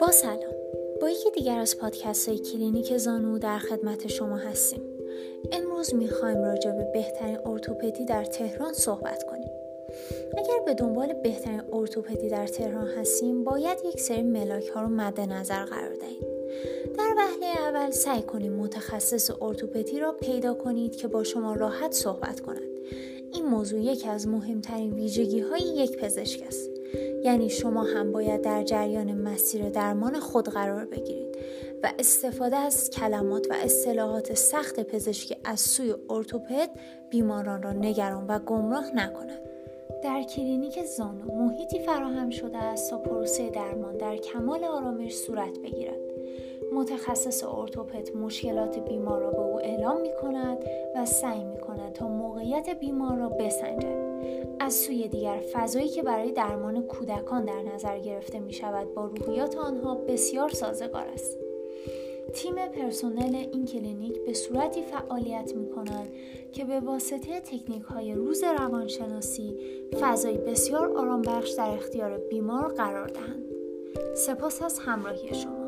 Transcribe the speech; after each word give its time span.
با 0.00 0.10
سلام. 0.12 0.54
با 1.00 1.10
یکی 1.10 1.30
دیگر 1.30 1.58
از 1.58 1.78
پادکست 1.78 2.28
های 2.28 2.38
کلینیک 2.38 2.96
زانو 2.96 3.38
در 3.38 3.58
خدمت 3.58 4.06
شما 4.06 4.36
هستیم. 4.36 4.80
امروز 5.52 5.94
می‌خوایم 5.94 6.44
راجع 6.44 6.70
به 6.70 6.90
بهترین 6.94 7.38
ارتوپدی 7.46 8.04
در 8.04 8.24
تهران 8.24 8.72
صحبت 8.72 9.22
کنیم. 9.22 9.50
اگر 10.38 10.64
به 10.66 10.74
دنبال 10.74 11.12
بهترین 11.12 11.62
ارتوپدی 11.72 12.28
در 12.28 12.46
تهران 12.46 12.88
هستیم 12.88 13.44
باید 13.44 13.78
یک 13.84 14.00
سری 14.00 14.22
ملاک 14.22 14.68
ها 14.68 14.82
رو 14.82 14.88
مد 14.88 15.20
نظر 15.20 15.64
قرار 15.64 15.94
دهیم 15.94 16.30
در 16.98 17.14
وهله 17.16 17.60
اول 17.60 17.90
سعی 17.90 18.22
کنید 18.22 18.52
متخصص 18.52 19.30
ارتوپدی 19.40 20.00
را 20.00 20.12
پیدا 20.12 20.54
کنید 20.54 20.96
که 20.96 21.08
با 21.08 21.24
شما 21.24 21.54
راحت 21.54 21.92
صحبت 21.92 22.40
کند. 22.40 22.70
این 23.32 23.46
موضوع 23.46 23.80
یکی 23.80 24.08
از 24.08 24.28
مهمترین 24.28 24.94
ویژگی 24.94 25.40
های 25.40 25.60
یک 25.60 25.96
پزشک 25.96 26.42
است. 26.46 26.70
یعنی 27.24 27.50
شما 27.50 27.82
هم 27.82 28.12
باید 28.12 28.42
در 28.42 28.62
جریان 28.62 29.12
مسیر 29.14 29.68
درمان 29.68 30.20
خود 30.20 30.48
قرار 30.48 30.84
بگیرید 30.84 31.36
و 31.82 31.92
استفاده 31.98 32.56
از 32.56 32.90
کلمات 32.90 33.46
و 33.50 33.54
اصطلاحات 33.54 34.34
سخت 34.34 34.80
پزشکی 34.80 35.36
از 35.44 35.60
سوی 35.60 35.94
ارتوپد 36.10 36.70
بیماران 37.10 37.62
را 37.62 37.72
نگران 37.72 38.26
و 38.26 38.38
گمراه 38.38 38.96
نکند. 38.96 39.59
در 40.02 40.22
کلینیک 40.22 40.82
زانو 40.84 41.34
محیطی 41.34 41.78
فراهم 41.78 42.30
شده 42.30 42.58
است 42.58 42.90
تا 42.90 42.98
پروسه 42.98 43.50
درمان 43.50 43.96
در 43.96 44.16
کمال 44.16 44.64
آرامش 44.64 45.16
صورت 45.16 45.58
بگیرد 45.58 46.00
متخصص 46.72 47.44
ارتوپد 47.44 48.16
مشکلات 48.16 48.78
بیمار 48.78 49.20
را 49.20 49.30
به 49.30 49.40
او 49.40 49.60
اعلام 49.60 50.00
می 50.00 50.10
کند 50.22 50.58
و 50.96 51.06
سعی 51.06 51.44
می 51.44 51.58
کند 51.58 51.92
تا 51.92 52.08
موقعیت 52.08 52.70
بیمار 52.80 53.16
را 53.16 53.28
بسنجد. 53.28 54.10
از 54.60 54.74
سوی 54.74 55.08
دیگر 55.08 55.42
فضایی 55.52 55.88
که 55.88 56.02
برای 56.02 56.32
درمان 56.32 56.82
کودکان 56.82 57.44
در 57.44 57.62
نظر 57.74 57.98
گرفته 57.98 58.38
می 58.38 58.52
شود 58.52 58.94
با 58.94 59.04
روحیات 59.04 59.56
آنها 59.56 59.94
بسیار 59.94 60.48
سازگار 60.48 61.06
است. 61.14 61.49
تیم 62.34 62.54
پرسنل 62.68 63.34
این 63.34 63.64
کلینیک 63.64 64.24
به 64.26 64.32
صورتی 64.32 64.82
فعالیت 64.82 65.52
می 65.56 65.70
کنند 65.70 66.08
که 66.52 66.64
به 66.64 66.80
واسطه 66.80 67.40
تکنیک 67.40 67.82
های 67.82 68.14
روز 68.14 68.44
روانشناسی 68.44 69.56
فضایی 70.00 70.38
بسیار 70.38 70.96
آرام 70.98 71.22
بخش 71.22 71.50
در 71.50 71.70
اختیار 71.70 72.18
بیمار 72.18 72.68
قرار 72.68 73.08
دهند. 73.08 73.44
سپاس 74.14 74.62
از 74.62 74.78
همراهی 74.78 75.34
شما. 75.34 75.59